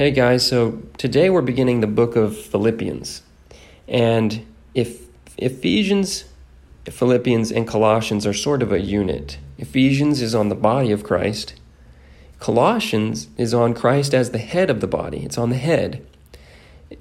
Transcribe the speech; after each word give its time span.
Hey 0.00 0.12
guys, 0.12 0.46
so 0.46 0.80
today 0.96 1.28
we're 1.28 1.42
beginning 1.42 1.82
the 1.82 1.86
book 1.86 2.16
of 2.16 2.34
Philippians. 2.34 3.20
And 3.86 4.46
if 4.72 5.02
Ephesians, 5.36 6.24
Philippians, 6.86 7.52
and 7.52 7.68
Colossians 7.68 8.26
are 8.26 8.32
sort 8.32 8.62
of 8.62 8.72
a 8.72 8.80
unit, 8.80 9.36
Ephesians 9.58 10.22
is 10.22 10.34
on 10.34 10.48
the 10.48 10.54
body 10.54 10.90
of 10.90 11.04
Christ, 11.04 11.52
Colossians 12.38 13.28
is 13.36 13.52
on 13.52 13.74
Christ 13.74 14.14
as 14.14 14.30
the 14.30 14.38
head 14.38 14.70
of 14.70 14.80
the 14.80 14.86
body, 14.86 15.22
it's 15.22 15.36
on 15.36 15.50
the 15.50 15.56
head. 15.56 16.02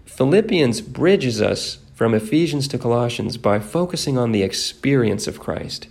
Philippians 0.03 0.81
bridges 0.81 1.41
us 1.41 1.77
from 1.95 2.13
Ephesians 2.13 2.67
to 2.67 2.77
Colossians 2.77 3.37
by 3.37 3.59
focusing 3.59 4.17
on 4.17 4.33
the 4.33 4.43
experience 4.43 5.25
of 5.25 5.39
Christ. 5.39 5.87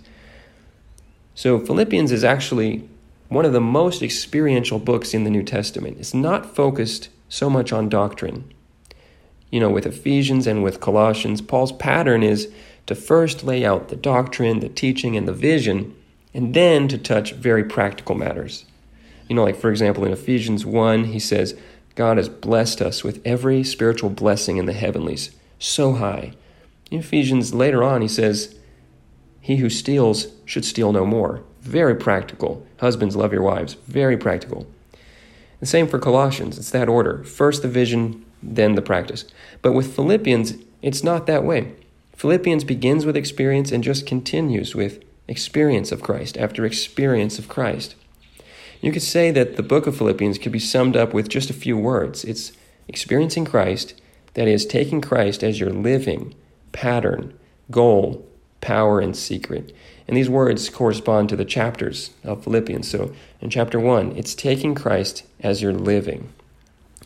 So, 1.33 1.59
Philippians 1.59 2.11
is 2.11 2.23
actually 2.23 2.87
one 3.29 3.45
of 3.45 3.53
the 3.53 3.61
most 3.61 4.01
experiential 4.01 4.79
books 4.79 5.13
in 5.13 5.23
the 5.23 5.29
New 5.29 5.43
Testament. 5.43 5.97
It's 5.99 6.13
not 6.13 6.55
focused 6.55 7.09
so 7.29 7.49
much 7.49 7.71
on 7.71 7.87
doctrine. 7.87 8.51
You 9.51 9.59
know, 9.59 9.69
with 9.69 9.85
Ephesians 9.85 10.45
and 10.45 10.63
with 10.63 10.79
Colossians, 10.79 11.41
Paul's 11.41 11.71
pattern 11.71 12.23
is 12.23 12.51
to 12.87 12.95
first 12.95 13.43
lay 13.43 13.63
out 13.63 13.89
the 13.89 13.95
doctrine, 13.95 14.59
the 14.59 14.69
teaching, 14.69 15.15
and 15.15 15.27
the 15.27 15.33
vision, 15.33 15.95
and 16.33 16.53
then 16.53 16.87
to 16.87 16.97
touch 16.97 17.33
very 17.33 17.63
practical 17.63 18.15
matters. 18.15 18.65
You 19.27 19.35
know, 19.35 19.43
like 19.43 19.55
for 19.55 19.69
example, 19.69 20.03
in 20.05 20.11
Ephesians 20.11 20.65
1, 20.65 21.05
he 21.05 21.19
says, 21.19 21.57
God 21.93 22.17
has 22.17 22.29
blessed 22.29 22.81
us 22.81 23.03
with 23.03 23.21
every 23.25 23.63
spiritual 23.63 24.09
blessing 24.09 24.57
in 24.57 24.65
the 24.65 24.73
heavenlies, 24.73 25.31
so 25.59 25.93
high. 25.93 26.33
In 26.89 26.99
Ephesians, 26.99 27.53
later 27.53 27.83
on, 27.83 28.01
he 28.01 28.07
says, 28.07 28.55
He 29.41 29.57
who 29.57 29.69
steals 29.69 30.27
should 30.45 30.65
steal 30.65 30.91
no 30.91 31.05
more. 31.05 31.43
Very 31.61 31.95
practical. 31.95 32.65
Husbands, 32.79 33.15
love 33.15 33.33
your 33.33 33.41
wives. 33.41 33.75
Very 33.87 34.17
practical. 34.17 34.67
The 35.59 35.65
same 35.65 35.87
for 35.87 35.99
Colossians. 35.99 36.57
It's 36.57 36.71
that 36.71 36.89
order. 36.89 37.23
First 37.23 37.61
the 37.61 37.67
vision, 37.67 38.25
then 38.41 38.75
the 38.75 38.81
practice. 38.81 39.25
But 39.61 39.73
with 39.73 39.93
Philippians, 39.93 40.53
it's 40.81 41.03
not 41.03 41.27
that 41.27 41.43
way. 41.43 41.73
Philippians 42.15 42.63
begins 42.63 43.05
with 43.05 43.17
experience 43.17 43.71
and 43.71 43.83
just 43.83 44.05
continues 44.05 44.75
with 44.75 45.03
experience 45.27 45.91
of 45.91 46.01
Christ 46.01 46.37
after 46.37 46.65
experience 46.65 47.39
of 47.39 47.47
Christ. 47.47 47.95
You 48.81 48.91
could 48.91 49.01
say 49.01 49.31
that 49.31 49.57
the 49.57 49.63
book 49.63 49.87
of 49.87 49.97
Philippians 49.97 50.37
could 50.37 50.51
be 50.51 50.59
summed 50.59 50.95
up 50.95 51.13
with 51.13 51.29
just 51.29 51.49
a 51.49 51.53
few 51.53 51.77
words. 51.77 52.23
It's 52.23 52.53
experiencing 52.87 53.45
Christ, 53.45 53.99
that 54.33 54.47
is, 54.47 54.65
taking 54.65 55.01
Christ 55.01 55.43
as 55.43 55.59
your 55.59 55.69
living 55.69 56.33
pattern, 56.71 57.37
goal, 57.71 58.25
power, 58.69 58.99
and 58.99 59.17
secret. 59.17 59.75
And 60.07 60.15
these 60.15 60.29
words 60.29 60.69
correspond 60.69 61.27
to 61.29 61.35
the 61.35 61.43
chapters 61.43 62.11
of 62.23 62.43
Philippians. 62.43 62.87
So 62.87 63.15
in 63.41 63.49
chapter 63.49 63.79
1, 63.79 64.11
it's 64.15 64.35
taking 64.35 64.75
Christ 64.75 65.23
as 65.39 65.63
your 65.63 65.73
living. 65.73 66.31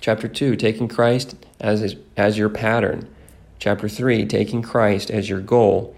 Chapter 0.01 0.27
2, 0.27 0.57
taking 0.57 0.89
Christ 0.89 1.37
as, 1.61 1.95
as 2.17 2.37
your 2.37 2.49
pattern. 2.49 3.07
Chapter 3.59 3.87
3, 3.87 4.25
taking 4.25 4.61
Christ 4.61 5.09
as 5.09 5.29
your 5.29 5.39
goal. 5.39 5.95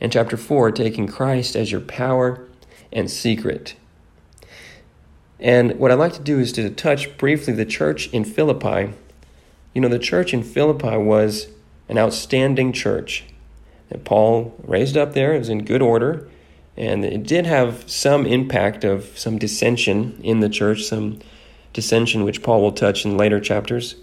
And 0.00 0.10
chapter 0.10 0.36
4, 0.36 0.72
taking 0.72 1.06
Christ 1.06 1.54
as 1.54 1.70
your 1.70 1.80
power 1.80 2.44
and 2.92 3.08
secret. 3.08 3.76
And 5.38 5.78
what 5.78 5.92
I'd 5.92 6.00
like 6.00 6.14
to 6.14 6.20
do 6.20 6.40
is 6.40 6.50
to 6.54 6.68
touch 6.70 7.16
briefly 7.18 7.52
the 7.52 7.64
church 7.64 8.08
in 8.08 8.24
Philippi. 8.24 8.92
You 9.74 9.80
know, 9.80 9.88
the 9.88 10.00
church 10.00 10.34
in 10.34 10.42
Philippi 10.42 10.96
was 10.96 11.46
an 11.88 11.98
outstanding 11.98 12.72
church 12.72 13.26
that 13.88 14.04
Paul 14.04 14.54
raised 14.64 14.96
up 14.96 15.12
there. 15.12 15.34
It 15.34 15.38
was 15.38 15.48
in 15.48 15.64
good 15.64 15.82
order. 15.82 16.28
And 16.76 17.04
it 17.04 17.24
did 17.24 17.46
have 17.46 17.88
some 17.88 18.26
impact 18.26 18.84
of 18.84 19.16
some 19.16 19.38
dissension 19.38 20.20
in 20.22 20.40
the 20.40 20.48
church, 20.48 20.82
some 20.82 21.20
dissension 21.72 22.24
which 22.24 22.42
Paul 22.42 22.62
will 22.62 22.72
touch 22.72 23.04
in 23.04 23.16
later 23.16 23.40
chapters. 23.40 23.96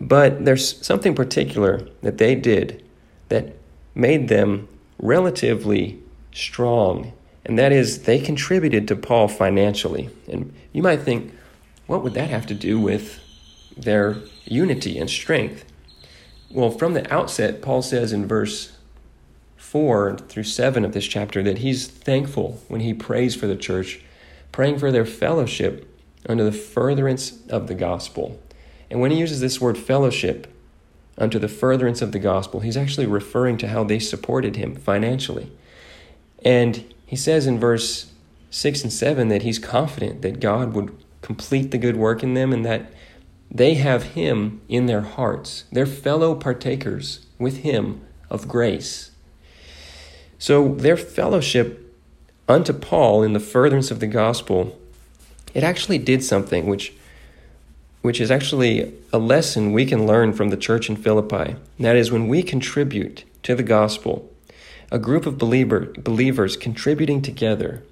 But 0.00 0.44
there's 0.44 0.84
something 0.84 1.14
particular 1.14 1.88
that 2.02 2.18
they 2.18 2.34
did 2.34 2.84
that 3.28 3.56
made 3.94 4.28
them 4.28 4.68
relatively 4.98 6.00
strong, 6.32 7.12
and 7.44 7.58
that 7.58 7.72
is 7.72 8.02
they 8.02 8.20
contributed 8.20 8.86
to 8.88 8.96
Paul 8.96 9.28
financially. 9.28 10.10
And 10.28 10.54
you 10.72 10.82
might 10.82 11.02
think, 11.02 11.32
what 11.86 12.02
would 12.02 12.14
that 12.14 12.30
have 12.30 12.46
to 12.46 12.54
do 12.54 12.80
with 12.80 13.20
their 13.76 14.16
unity 14.44 14.98
and 14.98 15.08
strength? 15.08 15.64
Well, 16.50 16.70
from 16.70 16.94
the 16.94 17.12
outset, 17.12 17.62
Paul 17.62 17.82
says 17.82 18.12
in 18.12 18.26
verse 18.26 18.72
4 19.58 20.16
through 20.28 20.44
7 20.44 20.84
of 20.84 20.92
this 20.92 21.06
chapter 21.06 21.42
that 21.42 21.58
he's 21.58 21.86
thankful 21.86 22.62
when 22.68 22.80
he 22.80 22.94
prays 22.94 23.34
for 23.34 23.46
the 23.46 23.56
church, 23.56 24.00
praying 24.52 24.78
for 24.78 24.90
their 24.90 25.04
fellowship 25.04 25.86
under 26.26 26.44
the 26.44 26.52
furtherance 26.52 27.46
of 27.48 27.66
the 27.66 27.74
gospel. 27.74 28.40
And 28.90 29.00
when 29.00 29.10
he 29.10 29.18
uses 29.18 29.40
this 29.40 29.60
word 29.60 29.76
fellowship, 29.76 30.46
unto 31.18 31.38
the 31.38 31.48
furtherance 31.48 32.00
of 32.00 32.12
the 32.12 32.18
gospel, 32.18 32.60
he's 32.60 32.76
actually 32.76 33.06
referring 33.06 33.58
to 33.58 33.68
how 33.68 33.84
they 33.84 33.98
supported 33.98 34.56
him 34.56 34.76
financially. 34.76 35.50
And 36.44 36.94
he 37.04 37.16
says 37.16 37.46
in 37.46 37.58
verse 37.58 38.12
6 38.50 38.84
and 38.84 38.92
7 38.92 39.28
that 39.28 39.42
he's 39.42 39.58
confident 39.58 40.22
that 40.22 40.40
God 40.40 40.74
would 40.74 40.96
complete 41.20 41.70
the 41.70 41.78
good 41.78 41.96
work 41.96 42.22
in 42.22 42.34
them 42.34 42.52
and 42.52 42.64
that 42.64 42.92
they 43.50 43.74
have 43.74 44.14
him 44.14 44.60
in 44.68 44.86
their 44.86 45.00
hearts. 45.00 45.64
They're 45.72 45.86
fellow 45.86 46.34
partakers 46.34 47.26
with 47.38 47.58
him 47.58 48.02
of 48.30 48.46
grace. 48.46 49.10
So 50.38 50.74
their 50.74 50.96
fellowship 50.96 51.94
unto 52.48 52.72
Paul 52.72 53.22
in 53.22 53.32
the 53.32 53.40
furtherance 53.40 53.90
of 53.90 54.00
the 54.00 54.06
gospel, 54.06 54.78
it 55.54 55.62
actually 55.62 55.98
did 55.98 56.24
something 56.24 56.66
which 56.66 56.92
which 58.00 58.20
is 58.20 58.30
actually 58.30 58.94
a 59.12 59.18
lesson 59.18 59.72
we 59.72 59.84
can 59.84 60.06
learn 60.06 60.32
from 60.32 60.50
the 60.50 60.56
church 60.56 60.88
in 60.88 60.96
Philippi. 60.96 61.56
And 61.76 61.84
that 61.84 61.96
is 61.96 62.12
when 62.12 62.28
we 62.28 62.44
contribute 62.44 63.24
to 63.42 63.56
the 63.56 63.64
gospel, 63.64 64.32
a 64.90 65.00
group 65.00 65.26
of 65.26 65.36
believer, 65.36 65.92
believers 65.98 66.56
contributing 66.56 67.20
together, 67.20 67.82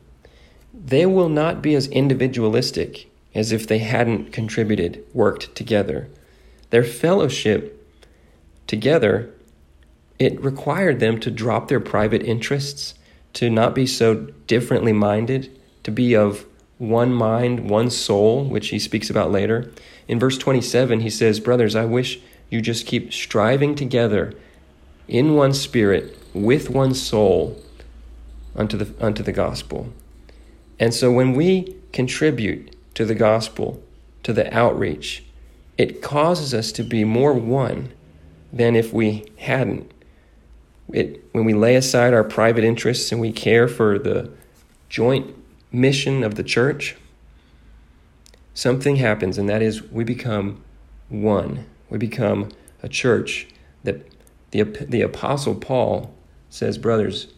they 0.73 1.07
will 1.07 1.29
not 1.29 1.61
be 1.61 1.75
as 1.75 1.89
individualistic 1.89 3.11
as 3.35 3.53
if 3.53 3.67
they 3.67 3.79
hadn't 3.79 4.33
contributed, 4.33 5.05
worked 5.13 5.55
together. 5.55 6.09
Their 6.71 6.85
fellowship 6.85 7.85
together 8.67 9.35
it 10.19 10.43
required 10.43 11.01
them 11.01 11.21
to 11.21 11.31
drop 11.31 11.69
their 11.69 11.81
private 11.81 12.23
interests, 12.23 12.95
to 13.35 13.51
not 13.51 13.75
be 13.75 13.87
so 13.87 14.15
differently 14.47 14.93
minded, 14.93 15.51
to 15.83 15.91
be 15.91 16.15
of 16.15 16.47
one 16.79 17.13
mind, 17.13 17.71
one 17.71 17.91
soul, 17.91 18.45
which 18.45 18.69
he 18.69 18.79
speaks 18.79 19.11
about 19.11 19.31
later. 19.31 19.71
In 20.09 20.19
verse 20.19 20.39
27, 20.39 21.01
he 21.01 21.11
says, 21.11 21.41
Brothers, 21.41 21.75
I 21.75 21.85
wish 21.85 22.21
you 22.51 22.61
just 22.61 22.87
keep 22.87 23.13
striving 23.13 23.75
together 23.75 24.35
in 25.09 25.35
one 25.35 25.55
spirit, 25.55 26.19
with 26.35 26.71
one 26.71 26.95
soul, 26.95 27.63
unto 28.55 28.77
the, 28.77 29.05
unto 29.05 29.23
the 29.23 29.33
gospel. 29.33 29.93
And 30.79 30.93
so 30.93 31.13
when 31.13 31.35
we 31.35 31.77
contribute 31.93 32.75
to 32.95 33.05
the 33.05 33.15
gospel, 33.15 33.83
to 34.23 34.33
the 34.33 34.53
outreach, 34.55 35.25
it 35.79 36.03
causes 36.03 36.53
us 36.53 36.73
to 36.73 36.83
be 36.83 37.05
more 37.05 37.35
one 37.35 37.93
than 38.53 38.75
if 38.75 38.93
we 38.93 39.27
hadn't. 39.39 39.91
It, 40.93 41.25
when 41.33 41.45
we 41.45 41.55
lay 41.55 41.77
aside 41.77 42.15
our 42.15 42.25
private 42.25 42.65
interests 42.65 43.11
and 43.11 43.21
we 43.21 43.33
care 43.33 43.67
for 43.69 43.99
the 43.99 44.31
joint 44.89 45.35
mission 45.73 46.23
of 46.23 46.37
the 46.37 46.45
church, 46.45 46.97
something 48.55 48.97
happens, 48.97 49.37
and 49.37 49.49
that 49.49 49.63
is 49.63 49.83
we 49.83 50.05
become 50.05 50.63
one. 51.09 51.67
We 51.91 51.99
become 51.99 52.51
a 52.83 52.89
church 52.89 53.49
that 53.85 54.07
the, 54.53 54.63
the 54.63 55.03
Apostle 55.03 55.55
Paul 55.55 56.15
says, 56.51 56.79
Brothers, 56.79 57.29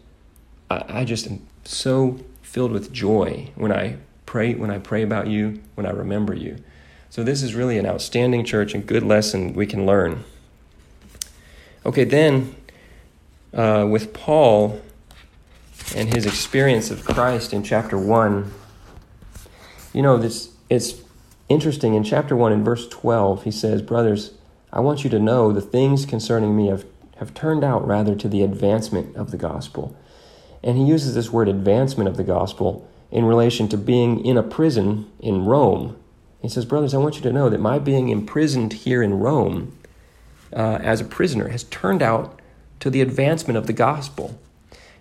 I, 0.70 0.84
I 0.88 1.04
just 1.04 1.26
am 1.26 1.47
so 1.65 2.20
filled 2.42 2.72
with 2.72 2.92
joy 2.92 3.50
when 3.56 3.72
I 3.72 3.97
pray 4.26 4.54
when 4.54 4.70
I 4.70 4.78
pray 4.78 5.03
about 5.03 5.26
you, 5.26 5.60
when 5.75 5.86
I 5.86 5.91
remember 5.91 6.34
you. 6.34 6.59
So 7.10 7.25
this 7.25 7.42
is 7.42 7.54
really 7.54 7.78
an 7.78 7.86
outstanding 7.86 8.45
church 8.45 8.74
and 8.74 8.86
good 8.86 9.03
lesson 9.03 9.54
we 9.54 9.66
can 9.66 9.86
learn. 9.86 10.24
Okay, 11.86 12.04
then 12.04 12.54
uh, 13.59 13.84
with 13.84 14.15
Paul 14.15 14.81
and 15.95 16.15
his 16.15 16.25
experience 16.25 16.93
of 16.93 17.05
Christ 17.05 17.53
in 17.53 17.65
chapter 17.65 17.99
1, 17.99 18.53
you 19.93 20.01
know, 20.01 20.16
this 20.16 20.53
it's 20.71 20.95
interesting. 21.49 21.95
In 21.95 22.05
chapter 22.05 22.37
1, 22.37 22.53
in 22.53 22.63
verse 22.63 22.87
12, 22.89 23.43
he 23.45 23.51
says, 23.51 23.83
Brothers, 23.83 24.33
I 24.72 24.81
want 24.81 25.03
you 25.03 25.10
to 25.10 25.19
know 25.19 25.53
the 25.53 25.60
things 25.60 26.07
concerning 26.07 26.57
me 26.57 26.69
have, 26.69 26.84
have 27.16 27.34
turned 27.34 27.65
out 27.65 27.87
rather 27.87 28.15
to 28.15 28.28
the 28.28 28.43
advancement 28.43 29.16
of 29.16 29.33
the 29.33 29.37
gospel. 29.37 29.97
And 30.63 30.78
he 30.78 30.84
uses 30.84 31.15
this 31.15 31.33
word 31.33 31.49
advancement 31.49 32.09
of 32.09 32.16
the 32.16 32.25
gospel 32.25 32.89
in 33.10 33.25
relation 33.25 33.69
to 33.71 33.77
being 33.77 34.25
in 34.25 34.37
a 34.37 34.43
prison 34.43 35.10
in 35.19 35.47
Rome. 35.47 35.97
He 36.43 36.49
says, 36.49 36.65
Brothers, 36.65 36.95
I 36.95 36.99
want 36.99 37.16
you 37.16 37.22
to 37.22 37.33
know 37.33 37.49
that 37.49 37.59
my 37.59 37.81
being 37.81 38.09
imprisoned 38.09 38.72
here 38.72 39.03
in 39.03 39.19
Rome 39.19 39.77
uh, 40.53 40.78
as 40.81 41.01
a 41.01 41.05
prisoner 41.05 41.49
has 41.49 41.65
turned 41.65 42.03
out 42.03 42.37
to 42.80 42.91
the 42.91 43.01
advancement 43.01 43.57
of 43.57 43.66
the 43.66 43.72
gospel. 43.72 44.39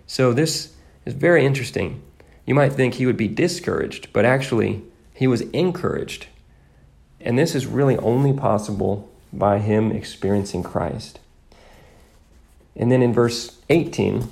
So 0.06 0.32
this 0.32 0.74
is 1.04 1.14
very 1.14 1.44
interesting. 1.44 2.02
You 2.46 2.54
might 2.54 2.72
think 2.72 2.94
he 2.94 3.06
would 3.06 3.16
be 3.16 3.28
discouraged, 3.28 4.12
but 4.12 4.24
actually, 4.24 4.82
he 5.14 5.26
was 5.26 5.40
encouraged 5.52 6.28
And 7.20 7.36
this 7.36 7.56
is 7.56 7.66
really 7.66 7.96
only 7.96 8.32
possible 8.32 9.10
by 9.32 9.58
him 9.58 9.90
experiencing 9.90 10.62
Christ. 10.62 11.18
And 12.76 12.92
then 12.92 13.02
in 13.02 13.12
verse 13.12 13.58
18, 13.68 14.28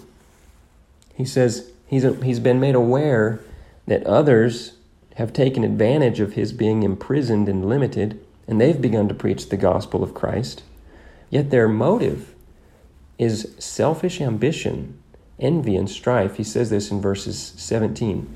he 1.17 1.25
says 1.25 1.73
he's, 1.87 2.05
a, 2.05 2.15
he's 2.23 2.39
been 2.39 2.61
made 2.61 2.77
aware 2.77 3.41
that 3.89 4.05
others 4.05 4.75
have 5.17 5.33
taken 5.33 5.65
advantage 5.65 6.21
of 6.21 6.35
his 6.35 6.53
being 6.53 6.85
imprisoned 6.85 7.49
and 7.49 7.69
limited, 7.69 8.25
and 8.47 8.61
they've 8.61 8.81
begun 8.81 9.09
to 9.09 9.15
preach 9.15 9.49
the 9.49 9.57
gospel 9.57 10.05
of 10.05 10.15
Christ. 10.15 10.63
Yet 11.29 11.51
their 11.51 11.67
motive 11.67 12.36
is 13.19 13.55
selfish 13.59 14.21
ambition, 14.21 14.99
envy, 15.39 15.77
and 15.77 15.89
strife. 15.89 16.37
He 16.37 16.45
says 16.45 16.71
this 16.71 16.91
in 16.91 17.01
verses 17.01 17.53
17. 17.57 18.29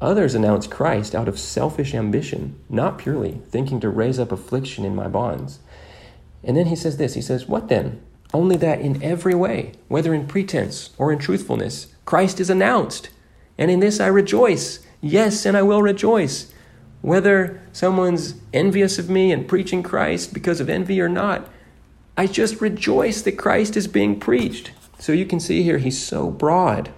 Others 0.00 0.34
announce 0.34 0.66
Christ 0.66 1.14
out 1.14 1.28
of 1.28 1.38
selfish 1.38 1.94
ambition, 1.94 2.60
not 2.68 2.98
purely 2.98 3.40
thinking 3.48 3.80
to 3.80 3.88
raise 3.88 4.18
up 4.18 4.30
affliction 4.30 4.84
in 4.84 4.94
my 4.94 5.08
bonds. 5.08 5.60
And 6.44 6.56
then 6.56 6.66
he 6.66 6.76
says 6.76 6.96
this 6.96 7.14
He 7.14 7.22
says, 7.22 7.46
What 7.46 7.68
then? 7.68 8.02
Only 8.34 8.56
that 8.56 8.80
in 8.80 9.02
every 9.02 9.34
way, 9.34 9.72
whether 9.88 10.12
in 10.12 10.26
pretense 10.26 10.90
or 10.98 11.12
in 11.12 11.18
truthfulness, 11.18 11.86
Christ 12.04 12.40
is 12.40 12.50
announced. 12.50 13.08
And 13.56 13.70
in 13.70 13.80
this 13.80 14.00
I 14.00 14.08
rejoice. 14.08 14.84
Yes, 15.00 15.46
and 15.46 15.56
I 15.56 15.62
will 15.62 15.80
rejoice. 15.80 16.52
Whether 17.00 17.62
someone's 17.72 18.34
envious 18.52 18.98
of 18.98 19.08
me 19.08 19.32
and 19.32 19.48
preaching 19.48 19.82
Christ 19.82 20.34
because 20.34 20.60
of 20.60 20.68
envy 20.68 21.00
or 21.00 21.08
not, 21.08 21.48
I 22.16 22.26
just 22.26 22.60
rejoice 22.60 23.22
that 23.22 23.38
Christ 23.38 23.76
is 23.76 23.86
being 23.86 24.18
preached. 24.18 24.72
So 24.98 25.12
you 25.12 25.26
can 25.26 25.40
see 25.40 25.62
here, 25.62 25.78
he's 25.78 26.02
so 26.02 26.30
broad. 26.30 26.90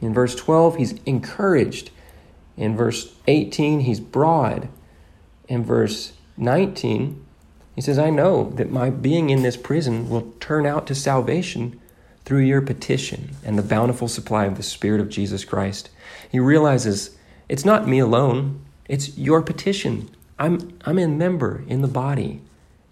In 0.00 0.14
verse 0.14 0.34
12, 0.34 0.76
he's 0.76 0.94
encouraged. 1.04 1.90
In 2.56 2.76
verse 2.76 3.14
18, 3.26 3.80
he's 3.80 4.00
broad. 4.00 4.68
In 5.48 5.64
verse 5.64 6.14
19, 6.36 7.24
he 7.74 7.80
says, 7.80 7.98
I 7.98 8.10
know 8.10 8.50
that 8.50 8.70
my 8.70 8.90
being 8.90 9.30
in 9.30 9.42
this 9.42 9.56
prison 9.56 10.08
will 10.08 10.32
turn 10.40 10.66
out 10.66 10.86
to 10.86 10.94
salvation 10.94 11.80
through 12.24 12.40
your 12.40 12.60
petition 12.60 13.36
and 13.44 13.58
the 13.58 13.62
bountiful 13.62 14.08
supply 14.08 14.46
of 14.46 14.56
the 14.56 14.62
Spirit 14.62 15.00
of 15.00 15.08
Jesus 15.08 15.44
Christ. 15.44 15.90
He 16.30 16.38
realizes 16.38 17.16
it's 17.48 17.64
not 17.64 17.88
me 17.88 17.98
alone, 17.98 18.60
it's 18.88 19.16
your 19.18 19.42
petition. 19.42 20.10
I'm, 20.38 20.78
I'm 20.84 20.98
a 20.98 21.08
member 21.08 21.64
in 21.66 21.82
the 21.82 21.88
body. 21.88 22.40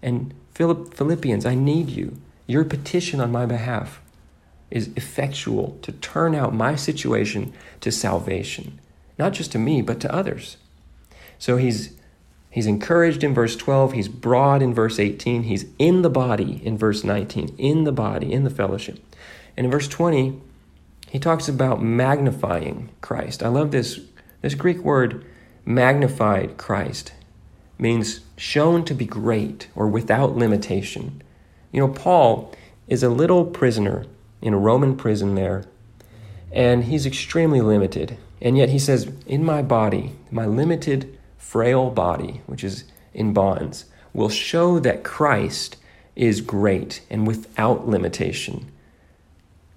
And 0.01 0.33
Philippians, 0.59 1.45
I 1.45 1.55
need 1.55 1.89
you. 1.89 2.17
Your 2.45 2.65
petition 2.65 3.19
on 3.19 3.31
my 3.31 3.45
behalf 3.45 4.01
is 4.69 4.89
effectual 4.95 5.79
to 5.81 5.91
turn 5.91 6.35
out 6.35 6.53
my 6.53 6.75
situation 6.75 7.53
to 7.81 7.91
salvation, 7.91 8.79
not 9.17 9.33
just 9.33 9.51
to 9.53 9.57
me, 9.59 9.81
but 9.81 9.99
to 10.01 10.13
others. 10.13 10.57
So 11.37 11.57
he's 11.57 11.93
He's 12.51 12.65
encouraged 12.65 13.23
in 13.23 13.33
verse 13.33 13.55
12. 13.55 13.93
He's 13.93 14.07
broad 14.07 14.61
in 14.61 14.73
verse 14.73 14.99
18. 14.99 15.43
He's 15.43 15.65
in 15.77 16.01
the 16.01 16.09
body 16.09 16.61
in 16.65 16.77
verse 16.77 17.03
19, 17.03 17.55
in 17.57 17.83
the 17.83 17.91
body, 17.91 18.33
in 18.33 18.43
the 18.43 18.49
fellowship. 18.49 18.99
And 19.55 19.65
in 19.65 19.71
verse 19.71 19.87
20, 19.87 20.41
he 21.09 21.19
talks 21.19 21.47
about 21.47 21.81
magnifying 21.81 22.89
Christ. 23.01 23.43
I 23.43 23.49
love 23.49 23.71
this. 23.71 23.99
This 24.41 24.55
Greek 24.55 24.79
word, 24.79 25.25
magnified 25.65 26.57
Christ, 26.57 27.11
means 27.79 28.19
shown 28.37 28.85
to 28.85 28.93
be 28.93 29.05
great 29.05 29.67
or 29.75 29.87
without 29.87 30.35
limitation. 30.35 31.23
You 31.71 31.79
know, 31.79 31.87
Paul 31.87 32.53
is 32.87 33.01
a 33.01 33.09
little 33.09 33.45
prisoner 33.45 34.05
in 34.41 34.53
a 34.53 34.57
Roman 34.57 34.95
prison 34.95 35.35
there, 35.35 35.63
and 36.51 36.83
he's 36.83 37.05
extremely 37.05 37.61
limited. 37.61 38.17
And 38.41 38.57
yet 38.57 38.69
he 38.69 38.79
says, 38.79 39.11
In 39.25 39.43
my 39.43 39.61
body, 39.61 40.13
my 40.29 40.45
limited 40.45 41.17
frail 41.37 41.89
body, 41.89 42.41
which 42.45 42.63
is 42.63 42.83
in 43.13 43.33
bonds, 43.33 43.85
will 44.13 44.29
show 44.29 44.79
that 44.79 45.03
Christ 45.03 45.77
is 46.15 46.41
great 46.41 47.01
and 47.09 47.25
without 47.25 47.87
limitation. 47.87 48.71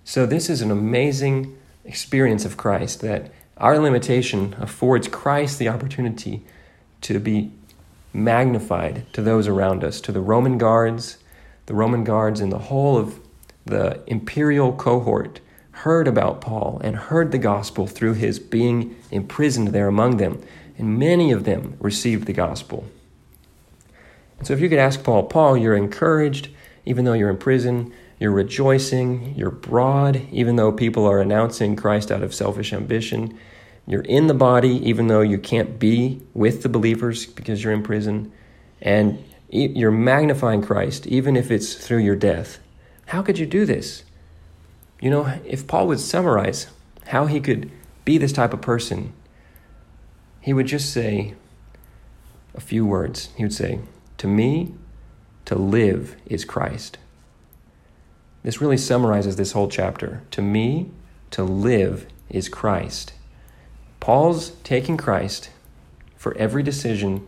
So, 0.05 0.27
this 0.27 0.51
is 0.51 0.63
an 0.63 0.71
amazing 0.71 1.57
experience 1.85 2.45
of 2.45 2.57
Christ 2.57 3.01
that 3.01 3.31
our 3.57 3.79
limitation 3.79 4.57
affords 4.59 5.07
Christ 5.07 5.59
the 5.59 5.69
opportunity 5.69 6.45
to 7.03 7.21
be 7.21 7.53
magnified 8.13 9.05
to 9.13 9.23
those 9.23 9.49
around 9.49 9.85
us, 9.85 10.01
to 10.03 10.13
the 10.13 10.21
Roman 10.21 10.59
guards, 10.59 11.19
the 11.67 11.75
Roman 11.75 12.05
guards 12.05 12.41
and 12.41 12.53
the 12.53 12.59
whole 12.59 12.99
of 12.99 13.21
the 13.65 14.03
imperial 14.07 14.73
cohort 14.73 15.41
heard 15.71 16.07
about 16.07 16.41
Paul 16.41 16.81
and 16.85 16.97
heard 16.97 17.33
the 17.33 17.39
gospel 17.39 17.87
through 17.87 18.15
his 18.15 18.39
being 18.39 18.97
imprisoned 19.11 19.69
there 19.69 19.89
among 19.89 20.19
them 20.19 20.43
and 20.79 20.99
many 20.99 21.33
of 21.33 21.45
them 21.45 21.77
received 21.81 22.27
the 22.27 22.33
gospel. 22.33 22.85
So 24.43 24.53
if 24.53 24.61
you 24.61 24.69
could 24.69 24.79
ask 24.79 25.03
Paul, 25.05 25.25
Paul, 25.25 25.57
you're 25.57 25.77
encouraged 25.77 26.49
even 26.85 27.05
though 27.05 27.13
you're 27.13 27.31
in 27.31 27.39
prison, 27.39 27.93
you're 28.19 28.33
rejoicing, 28.33 29.35
you're 29.37 29.51
broad 29.51 30.27
even 30.33 30.57
though 30.57 30.73
people 30.73 31.07
are 31.07 31.21
announcing 31.21 31.77
Christ 31.77 32.11
out 32.11 32.23
of 32.23 32.35
selfish 32.35 32.73
ambition, 32.73 33.39
you're 33.87 34.03
in 34.03 34.27
the 34.27 34.35
body 34.35 34.89
even 34.89 35.09
though 35.09 35.21
you 35.21 35.39
can't 35.39 35.79
be 35.79 36.21
with 36.35 36.63
the 36.63 36.69
believers 36.69 37.27
because 37.27 37.63
you're 37.63 37.73
in 37.73 37.83
prison, 37.83 38.33
and 38.81 39.25
you're 39.51 39.91
magnifying 39.91 40.63
Christ 40.63 41.07
even 41.07 41.37
if 41.37 41.51
it's 41.51 41.75
through 41.75 41.99
your 41.99 42.17
death. 42.17 42.59
How 43.07 43.23
could 43.23 43.39
you 43.39 43.47
do 43.47 43.67
this? 43.67 44.05
You 45.01 45.11
know, 45.11 45.39
if 45.45 45.67
Paul 45.67 45.89
would 45.89 46.01
summarize 46.01 46.69
how 47.09 47.27
he 47.27 47.41
could 47.41 47.71
be 48.05 48.19
this 48.19 48.33
type 48.33 48.53
of 48.53 48.63
person, 48.63 49.13
he 50.41 50.53
would 50.53 50.67
just 50.67 50.93
say 50.93 51.35
a 52.55 52.61
few 52.61 52.87
words. 52.87 53.29
He 53.37 53.45
would 53.45 53.53
say, 53.53 53.81
To 54.19 54.27
me, 54.27 54.75
to 55.45 55.55
live 55.55 56.17
is 56.27 56.45
Christ. 56.45 56.99
This 58.43 58.61
really 58.61 58.77
summarizes 58.77 59.37
this 59.37 59.53
whole 59.53 59.69
chapter. 59.69 60.23
To 60.33 60.43
me, 60.43 60.91
to 61.31 61.45
live 61.45 62.07
is 62.29 62.49
Christ. 62.49 63.13
Paul's 64.03 64.51
taking 64.65 64.97
Christ 64.97 65.51
for 66.17 66.37
every 66.37 66.65
decision, 66.65 67.25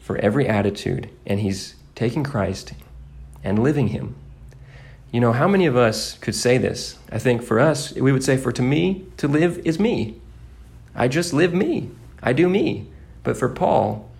for 0.00 0.16
every 0.16 0.48
attitude, 0.48 1.08
and 1.24 1.38
he's 1.38 1.76
taking 1.94 2.24
Christ 2.24 2.72
and 3.44 3.60
living 3.60 3.88
him. 3.88 4.16
You 5.12 5.20
know, 5.20 5.30
how 5.30 5.46
many 5.46 5.66
of 5.66 5.76
us 5.76 6.18
could 6.18 6.34
say 6.34 6.58
this? 6.58 6.98
I 7.12 7.20
think 7.20 7.44
for 7.44 7.60
us, 7.60 7.92
we 7.92 8.10
would 8.10 8.24
say, 8.24 8.36
For 8.36 8.50
to 8.50 8.60
me, 8.60 9.06
to 9.18 9.28
live 9.28 9.64
is 9.64 9.78
me. 9.78 10.20
I 10.96 11.06
just 11.06 11.32
live 11.32 11.54
me. 11.54 11.90
I 12.20 12.32
do 12.32 12.48
me. 12.48 12.88
But 13.22 13.36
for 13.36 13.48
Paul, 13.48 14.10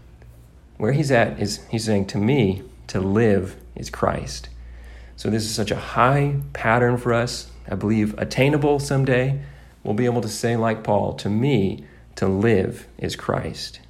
where 0.77 0.93
he's 0.93 1.11
at 1.11 1.41
is 1.41 1.65
he's 1.73 1.87
saying, 1.87 2.07
To 2.07 2.19
me, 2.19 2.63
to 2.87 3.01
live 3.01 3.57
is 3.75 3.91
Christ. 3.91 4.49
So 5.17 5.29
this 5.29 5.43
is 5.43 5.53
such 5.53 5.73
a 5.73 5.77
high 5.77 6.37
pattern 6.53 6.99
for 6.99 7.13
us. 7.13 7.51
I 7.69 7.75
believe 7.75 8.17
attainable 8.17 8.79
someday. 8.79 9.43
We'll 9.85 9.95
be 9.95 10.07
able 10.07 10.23
to 10.23 10.29
say, 10.29 10.57
like 10.57 10.83
Paul, 10.83 11.13
To 11.15 11.29
me, 11.29 11.85
to 12.17 12.27
live 12.27 12.89
is 12.99 13.15
Christ. 13.17 13.81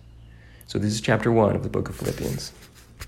So 0.66 0.78
this 0.78 0.92
is 0.92 1.00
chapter 1.00 1.30
one 1.30 1.54
of 1.54 1.62
the 1.62 1.68
book 1.68 1.88
of 1.88 1.96
Philippians. 1.96 2.52